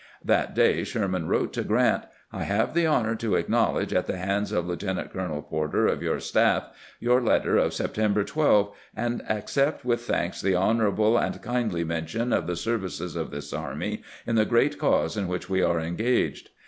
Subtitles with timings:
[0.25, 4.51] That day Sherman wrote to Grant:" I have the honor to acknowledge, at the hands
[4.51, 10.01] of Lieutenant colonel Porter of your staff, your letter of September 12, and accept with
[10.01, 14.79] thanks the honorable and kindly mention of the services of this army in the great
[14.79, 16.49] cause in which we are aU engaged."